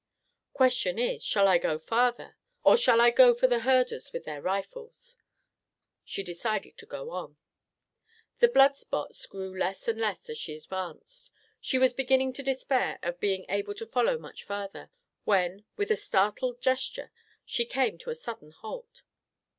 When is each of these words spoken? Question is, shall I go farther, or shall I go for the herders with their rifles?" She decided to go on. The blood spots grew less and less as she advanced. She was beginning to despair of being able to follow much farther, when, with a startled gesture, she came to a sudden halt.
Question 0.53 0.97
is, 0.97 1.23
shall 1.23 1.47
I 1.47 1.59
go 1.59 1.77
farther, 1.77 2.35
or 2.63 2.75
shall 2.75 2.99
I 2.99 3.11
go 3.11 3.35
for 3.35 3.45
the 3.45 3.59
herders 3.59 4.11
with 4.11 4.23
their 4.25 4.41
rifles?" 4.41 5.15
She 6.03 6.23
decided 6.23 6.75
to 6.79 6.87
go 6.87 7.11
on. 7.11 7.37
The 8.39 8.47
blood 8.47 8.75
spots 8.75 9.23
grew 9.27 9.55
less 9.55 9.87
and 9.87 9.99
less 9.99 10.27
as 10.27 10.39
she 10.39 10.55
advanced. 10.57 11.29
She 11.59 11.77
was 11.77 11.93
beginning 11.93 12.33
to 12.33 12.41
despair 12.41 12.97
of 13.03 13.19
being 13.19 13.45
able 13.47 13.75
to 13.75 13.85
follow 13.85 14.17
much 14.17 14.43
farther, 14.43 14.89
when, 15.23 15.65
with 15.75 15.91
a 15.91 15.95
startled 15.95 16.61
gesture, 16.63 17.11
she 17.45 17.63
came 17.67 17.99
to 17.99 18.09
a 18.09 18.15
sudden 18.15 18.49
halt. 18.49 19.03